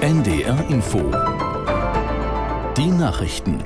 NDR 0.00 0.64
Info. 0.70 0.98
Die 2.76 2.86
Nachrichten. 2.86 3.62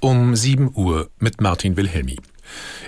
Um 0.00 0.34
7 0.34 0.70
Uhr 0.74 1.10
mit 1.18 1.40
Martin 1.40 1.76
Wilhelmi. 1.76 2.16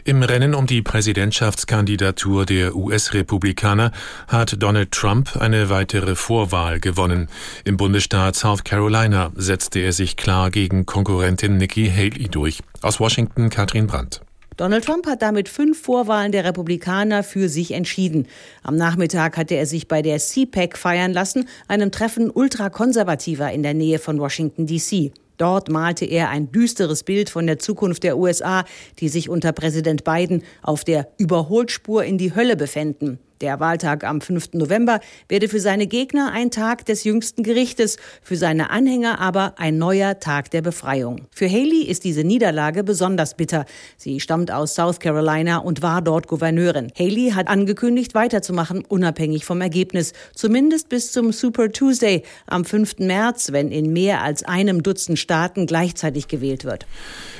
Im 0.05 0.23
Rennen 0.23 0.55
um 0.55 0.67
die 0.67 0.83
Präsidentschaftskandidatur 0.83 2.47
der 2.47 2.75
US-Republikaner 2.75 3.93
hat 4.29 4.63
Donald 4.63 4.93
Trump 4.93 5.37
eine 5.37 5.69
weitere 5.69 6.14
Vorwahl 6.14 6.80
gewonnen. 6.80 7.28
Im 7.64 7.76
Bundesstaat 7.76 8.37
South 8.37 8.64
Carolina 8.64 9.32
setzte 9.35 9.80
er 9.80 9.92
sich 9.92 10.17
klar 10.17 10.51
gegen 10.51 10.87
Konkurrentin 10.87 11.58
Nikki 11.58 11.90
Haley 11.90 12.28
durch. 12.28 12.60
Aus 12.80 13.01
Washington 13.01 13.51
Katrin 13.51 13.87
Brandt. 13.87 14.22
Donald 14.61 14.85
Trump 14.85 15.06
hat 15.06 15.22
damit 15.22 15.49
fünf 15.49 15.81
Vorwahlen 15.81 16.33
der 16.33 16.45
Republikaner 16.45 17.23
für 17.23 17.48
sich 17.48 17.70
entschieden. 17.70 18.27
Am 18.62 18.77
Nachmittag 18.77 19.38
hatte 19.38 19.55
er 19.55 19.65
sich 19.65 19.88
bei 19.88 20.02
der 20.02 20.19
CPAC 20.19 20.77
feiern 20.77 21.15
lassen, 21.15 21.48
einem 21.66 21.91
Treffen 21.91 22.30
ultrakonservativer 22.30 23.50
in 23.52 23.62
der 23.62 23.73
Nähe 23.73 23.98
von 23.98 24.20
Washington, 24.20 24.66
D.C. 24.66 25.12
Dort 25.38 25.70
malte 25.70 26.05
er 26.05 26.28
ein 26.28 26.52
düsteres 26.52 27.05
Bild 27.05 27.30
von 27.30 27.46
der 27.46 27.59
Zukunft 27.59 28.02
der 28.02 28.19
USA, 28.19 28.66
die 28.98 29.09
sich 29.09 29.30
unter 29.30 29.52
Präsident 29.52 30.05
Biden 30.05 30.42
auf 30.61 30.84
der 30.84 31.08
Überholspur 31.16 32.05
in 32.05 32.19
die 32.19 32.34
Hölle 32.34 32.55
befänden. 32.55 33.19
Der 33.40 33.58
Wahltag 33.58 34.04
am 34.04 34.20
5. 34.20 34.52
November 34.52 35.00
werde 35.30 35.48
für 35.48 35.60
seine 35.60 35.86
Gegner 35.86 36.30
ein 36.30 36.50
Tag 36.50 36.84
des 36.84 37.04
jüngsten 37.04 37.42
Gerichtes, 37.42 37.96
für 38.22 38.36
seine 38.36 38.68
Anhänger 38.68 39.18
aber 39.18 39.54
ein 39.56 39.78
neuer 39.78 40.20
Tag 40.20 40.50
der 40.50 40.60
Befreiung. 40.60 41.26
Für 41.30 41.48
Haley 41.48 41.84
ist 41.84 42.04
diese 42.04 42.22
Niederlage 42.22 42.84
besonders 42.84 43.38
bitter. 43.38 43.64
Sie 43.96 44.20
stammt 44.20 44.50
aus 44.50 44.74
South 44.74 45.00
Carolina 45.00 45.56
und 45.56 45.80
war 45.80 46.02
dort 46.02 46.26
Gouverneurin. 46.26 46.92
Haley 46.98 47.30
hat 47.34 47.48
angekündigt, 47.48 48.14
weiterzumachen, 48.14 48.84
unabhängig 48.84 49.46
vom 49.46 49.62
Ergebnis, 49.62 50.12
zumindest 50.34 50.91
bis 50.91 51.10
zum 51.10 51.32
Super 51.32 51.72
Tuesday 51.72 52.24
am 52.46 52.66
5. 52.66 52.98
März, 52.98 53.52
wenn 53.52 53.70
in 53.70 53.91
mehr 53.91 54.22
als 54.22 54.42
einem 54.42 54.82
Dutzend 54.82 55.19
Staaten 55.19 55.64
gleichzeitig 55.66 56.28
gewählt 56.28 56.66
wird. 56.66 56.84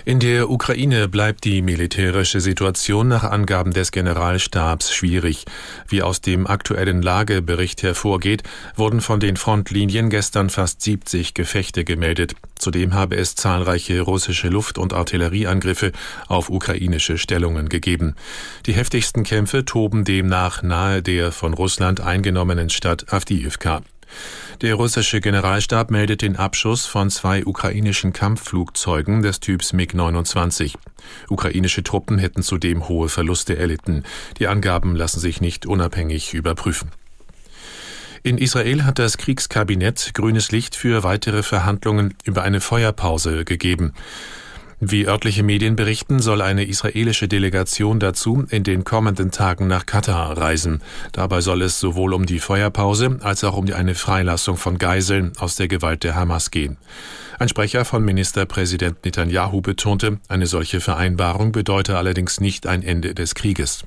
In 0.07 0.19
der 0.19 0.49
Ukraine 0.49 1.09
bleibt 1.09 1.45
die 1.45 1.61
militärische 1.61 2.41
Situation 2.41 3.09
nach 3.09 3.23
Angaben 3.23 3.73
des 3.73 3.93
Generalstabs 3.93 4.95
schwierig. 4.95 5.45
Wie 5.91 6.03
aus 6.03 6.21
dem 6.21 6.47
aktuellen 6.47 7.03
Lagebericht 7.03 7.83
hervorgeht, 7.83 8.45
wurden 8.77 9.01
von 9.01 9.19
den 9.19 9.37
Frontlinien 9.37 10.09
gestern 10.09 10.49
fast 10.49 10.83
70 10.83 11.35
Gefechte 11.35 11.85
gemeldet. 11.85 12.35
Zudem 12.57 12.95
habe 12.95 13.17
es 13.17 13.35
zahlreiche 13.35 14.01
russische 14.01 14.49
Luft- 14.49 14.79
und 14.79 14.93
Artillerieangriffe 14.93 15.91
auf 16.29 16.49
ukrainische 16.49 17.19
Stellungen 17.19 17.69
gegeben. 17.69 18.15
Die 18.67 18.73
heftigsten 18.73 19.25
Kämpfe 19.25 19.65
toben 19.65 20.05
demnach 20.05 20.63
nahe 20.63 21.03
der 21.03 21.33
von 21.33 21.55
Russland 21.55 22.01
eingenommenen 22.01 22.71
Stadt 22.71 23.13
Avdiivka. 23.13 23.83
Der 24.61 24.75
russische 24.75 25.21
Generalstab 25.21 25.91
meldet 25.91 26.23
den 26.23 26.37
Abschuss 26.37 26.87
von 26.87 27.09
zwei 27.11 27.47
ukrainischen 27.47 28.13
Kampfflugzeugen 28.13 29.23
des 29.23 29.41
Typs 29.41 29.73
MiG-29. 29.73 30.75
Ukrainische 31.29 31.83
Truppen 31.83 32.19
hätten 32.19 32.43
zudem 32.43 32.89
hohe 32.89 33.09
Verluste 33.09 33.57
erlitten. 33.57 34.05
Die 34.39 34.49
Angaben 34.49 34.97
lassen 34.97 35.21
sich 35.21 35.41
nicht 35.41 35.65
unabhängig 35.65 36.35
überprüfen. 36.35 36.91
In 38.23 38.37
Israel 38.37 38.85
hat 38.85 38.99
das 38.99 39.17
Kriegskabinett 39.17 40.11
grünes 40.13 40.53
Licht 40.53 40.77
für 40.77 41.03
weitere 41.05 41.43
Verhandlungen 41.43 42.15
über 42.25 42.43
eine 42.43 42.61
Feuerpause 42.61 43.47
gegeben. 43.47 43.95
Wie 44.83 45.07
örtliche 45.07 45.43
Medien 45.43 45.77
berichten, 45.77 46.21
soll 46.21 46.41
eine 46.41 46.65
israelische 46.65 47.29
Delegation 47.29 48.01
dazu 48.01 48.47
in 48.49 48.65
den 48.65 48.83
kommenden 48.83 49.31
Tagen 49.31 49.67
nach 49.67 49.85
Katar 49.85 50.39
reisen. 50.39 50.81
Dabei 51.13 51.43
soll 51.43 51.61
es 51.61 51.79
sowohl 51.79 52.15
um 52.15 52.25
die 52.25 52.39
Feuerpause 52.39 53.19
als 53.21 53.45
auch 53.45 53.59
um 53.59 53.71
eine 53.71 53.95
Freilassung 53.95 54.57
von 54.57 54.79
Geiseln 54.79 55.33
aus 55.39 55.57
der 55.57 55.69
Gewalt 55.69 56.03
der 56.03 56.15
Hamas 56.15 56.51
gehen. 56.51 56.79
Ein 57.39 57.51
Sprecher 57.51 57.85
von 57.85 58.03
Ministerpräsident 58.03 59.05
Netanyahu 59.05 59.61
betonte, 59.61 60.19
eine 60.29 60.47
solche 60.47 60.81
Vereinbarung 60.81 61.53
bedeute 61.53 61.99
allerdings 61.99 62.41
nicht 62.41 62.67
ein 62.67 62.83
Ende 62.83 63.15
des 63.15 63.35
Krieges. 63.35 63.85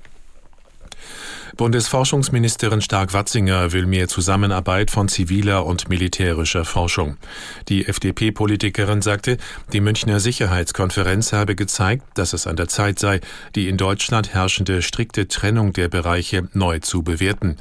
Bundesforschungsministerin 1.56 2.82
Stark-Watzinger 2.82 3.74
will 3.74 3.86
mehr 3.86 4.08
Zusammenarbeit 4.08 4.90
von 4.90 5.08
ziviler 5.08 5.68
und 5.68 5.88
militärischer 5.88 6.66
Forschung. 6.66 7.18
Die 7.70 7.86
FDP-Politikerin 7.86 9.04
sagte, 9.04 9.38
die 9.72 9.80
Münchner 9.80 10.20
Sicherheitskonferenz 10.20 11.32
habe 11.32 11.54
gezeigt, 11.54 12.06
dass 12.16 12.34
es 12.34 12.48
an 12.48 12.56
der 12.56 12.70
Zeit 12.70 12.98
sei, 12.98 13.22
die 13.54 13.68
in 13.68 13.78
Deutschland 13.78 14.34
herrschende 14.34 14.82
strikte 14.82 15.28
Trennung 15.28 15.74
der 15.74 15.90
Bereiche 15.90 16.50
neu 16.54 16.80
zu 16.80 17.04
bewerten. 17.04 17.58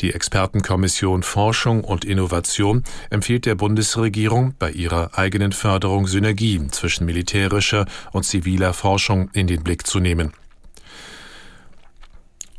Die 0.00 0.14
Expertenkommission 0.14 1.22
Forschung 1.22 1.84
und 1.84 2.06
Innovation 2.06 2.82
empfiehlt 3.10 3.44
der 3.44 3.56
Bundesregierung, 3.56 4.54
bei 4.58 4.70
ihrer 4.70 5.18
eigenen 5.18 5.52
Förderung 5.52 6.06
Synergien 6.06 6.72
zwischen 6.72 7.04
militärischer 7.04 7.84
und 8.12 8.24
ziviler 8.24 8.72
Forschung 8.72 9.28
in 9.34 9.46
den 9.46 9.62
Blick 9.62 9.86
zu 9.86 10.00
nehmen. 10.00 10.32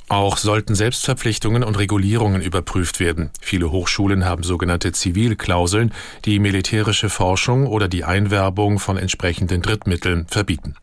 Auch 0.08 0.38
sollten 0.38 0.76
Selbstverpflichtungen 0.76 1.64
und 1.64 1.80
Regulierungen 1.80 2.42
überprüft 2.42 3.00
werden. 3.00 3.32
Viele 3.42 3.72
Hochschulen 3.72 4.26
haben 4.26 4.44
sogenannte 4.44 4.92
Zivilklauseln, 4.92 5.94
die 6.26 6.38
militärische 6.40 7.10
Forschung 7.10 7.66
oder 7.66 7.88
die 7.88 8.04
Einwerbung 8.04 8.78
von 8.78 8.98
entsprechenden 8.98 9.64
Drittmitteln 9.64 10.28
verbieten. 10.28 10.76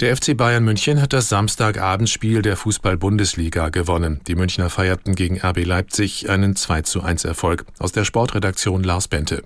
Der 0.00 0.16
FC 0.16 0.36
Bayern 0.36 0.64
München 0.64 1.00
hat 1.02 1.12
das 1.12 1.28
Samstagabendspiel 1.28 2.40
der 2.42 2.56
Fußball-Bundesliga 2.56 3.68
gewonnen. 3.68 4.20
Die 4.26 4.34
Münchner 4.34 4.70
feierten 4.70 5.14
gegen 5.14 5.38
RB 5.40 5.64
Leipzig 5.64 6.30
einen 6.30 6.56
2 6.56 6.82
zu 6.82 7.02
1 7.02 7.24
Erfolg. 7.24 7.66
Aus 7.78 7.92
der 7.92 8.04
Sportredaktion 8.04 8.82
Lars 8.82 9.06
Bente. 9.06 9.44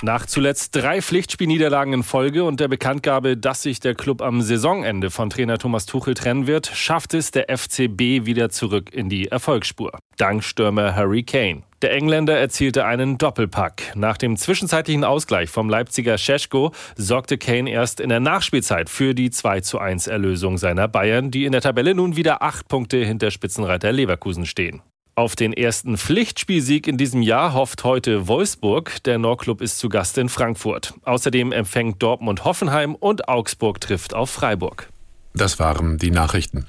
Nach 0.00 0.26
zuletzt 0.26 0.76
drei 0.76 1.02
Pflichtspielniederlagen 1.02 1.92
in 1.92 2.02
Folge 2.04 2.44
und 2.44 2.60
der 2.60 2.68
Bekanntgabe, 2.68 3.36
dass 3.36 3.62
sich 3.62 3.80
der 3.80 3.96
Club 3.96 4.22
am 4.22 4.42
Saisonende 4.42 5.10
von 5.10 5.28
Trainer 5.28 5.58
Thomas 5.58 5.86
Tuchel 5.86 6.14
trennen 6.14 6.46
wird, 6.46 6.68
schafft 6.68 7.14
es 7.14 7.32
der 7.32 7.46
FCB 7.48 8.24
wieder 8.24 8.48
zurück 8.48 8.92
in 8.92 9.08
die 9.08 9.26
Erfolgsspur. 9.26 9.98
Dank 10.16 10.44
Stürmer 10.44 10.94
Harry 10.94 11.24
Kane. 11.24 11.64
Der 11.82 11.92
Engländer 11.92 12.38
erzielte 12.38 12.84
einen 12.84 13.18
Doppelpack. 13.18 13.96
Nach 13.96 14.16
dem 14.16 14.36
zwischenzeitlichen 14.36 15.02
Ausgleich 15.02 15.50
vom 15.50 15.68
Leipziger 15.68 16.16
Scheschko 16.16 16.70
sorgte 16.96 17.36
Kane 17.36 17.68
erst 17.68 17.98
in 17.98 18.08
der 18.08 18.20
Nachspielzeit 18.20 18.88
für 18.88 19.16
die 19.16 19.30
2 19.30 19.62
zu 19.62 19.80
1 19.80 20.06
Erlösung 20.06 20.58
seiner 20.58 20.86
Bayern, 20.86 21.32
die 21.32 21.44
in 21.44 21.50
der 21.50 21.60
Tabelle 21.60 21.96
nun 21.96 22.14
wieder 22.14 22.42
acht 22.42 22.68
Punkte 22.68 22.98
hinter 22.98 23.32
Spitzenreiter 23.32 23.90
Leverkusen 23.90 24.46
stehen. 24.46 24.80
Auf 25.18 25.34
den 25.34 25.52
ersten 25.52 25.98
Pflichtspielsieg 25.98 26.86
in 26.86 26.96
diesem 26.96 27.22
Jahr 27.22 27.52
hofft 27.52 27.82
heute 27.82 28.28
Wolfsburg. 28.28 29.02
Der 29.02 29.18
Nordclub 29.18 29.60
ist 29.60 29.78
zu 29.78 29.88
Gast 29.88 30.16
in 30.16 30.28
Frankfurt. 30.28 30.94
Außerdem 31.02 31.50
empfängt 31.50 32.00
Dortmund 32.00 32.44
Hoffenheim 32.44 32.94
und 32.94 33.28
Augsburg 33.28 33.80
trifft 33.80 34.14
auf 34.14 34.30
Freiburg. 34.30 34.88
Das 35.34 35.58
waren 35.58 35.98
die 35.98 36.12
Nachrichten. 36.12 36.66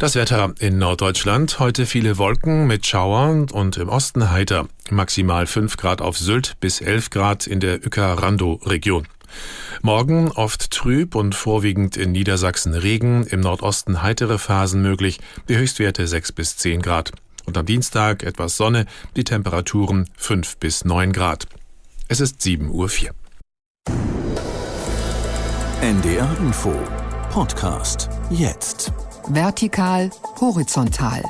Das 0.00 0.16
Wetter 0.16 0.54
in 0.58 0.78
Norddeutschland. 0.78 1.60
Heute 1.60 1.86
viele 1.86 2.18
Wolken 2.18 2.66
mit 2.66 2.84
Schauern 2.84 3.48
und 3.48 3.76
im 3.76 3.90
Osten 3.90 4.32
heiter. 4.32 4.66
Maximal 4.90 5.46
5 5.46 5.76
Grad 5.76 6.02
auf 6.02 6.18
Sylt 6.18 6.56
bis 6.58 6.80
11 6.80 7.10
Grad 7.10 7.46
in 7.46 7.60
der 7.60 7.76
Uecker-Rando-Region. 7.76 9.06
Morgen 9.82 10.30
oft 10.30 10.70
trüb 10.70 11.14
und 11.14 11.34
vorwiegend 11.34 11.96
in 11.96 12.12
Niedersachsen 12.12 12.74
Regen, 12.74 13.26
im 13.26 13.40
Nordosten 13.40 14.02
heitere 14.02 14.38
Phasen 14.38 14.82
möglich, 14.82 15.20
die 15.48 15.56
Höchstwerte 15.56 16.06
6 16.06 16.32
bis 16.32 16.56
10 16.56 16.82
Grad. 16.82 17.12
Und 17.46 17.56
am 17.56 17.66
Dienstag 17.66 18.22
etwas 18.22 18.56
Sonne, 18.56 18.86
die 19.16 19.24
Temperaturen 19.24 20.08
5 20.16 20.58
bis 20.58 20.84
9 20.84 21.12
Grad. 21.12 21.46
Es 22.08 22.20
ist 22.20 22.40
7.04 22.40 22.70
Uhr. 22.70 23.14
NDR 25.80 26.36
Info 26.38 26.74
Podcast 27.30 28.10
jetzt. 28.28 28.92
Vertikal, 29.28 30.10
horizontal. 30.40 31.22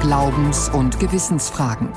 Glaubens- 0.00 0.68
und 0.68 1.00
Gewissensfragen. 1.00 1.88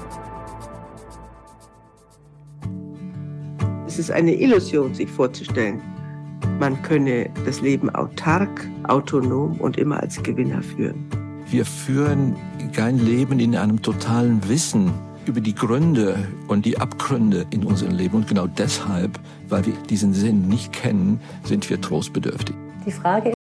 Es 3.96 4.00
ist 4.00 4.12
eine 4.12 4.34
Illusion, 4.34 4.94
sich 4.94 5.10
vorzustellen, 5.10 5.80
man 6.60 6.82
könne 6.82 7.30
das 7.46 7.62
Leben 7.62 7.90
autark, 7.90 8.68
autonom 8.90 9.54
und 9.62 9.78
immer 9.78 10.02
als 10.02 10.22
Gewinner 10.22 10.62
führen. 10.62 11.06
Wir 11.50 11.64
führen 11.64 12.36
kein 12.74 13.00
Leben 13.00 13.40
in 13.40 13.56
einem 13.56 13.82
totalen 13.82 14.46
Wissen 14.50 14.92
über 15.26 15.40
die 15.40 15.56
Gründe 15.56 16.28
und 16.50 16.66
die 16.66 16.78
Abgründe 16.78 17.46
in 17.52 17.64
unserem 17.64 17.96
Leben. 17.96 18.18
Und 18.18 18.28
genau 18.28 18.48
deshalb, 18.48 19.18
weil 19.48 19.66
wir 19.66 19.74
diesen 19.90 20.14
Sinn 20.14 20.50
nicht 20.50 20.74
kennen, 20.74 21.22
sind 21.46 21.70
wir 21.70 21.80
trostbedürftig. 21.80 22.54
Die 22.86 22.92
Frage 22.92 23.35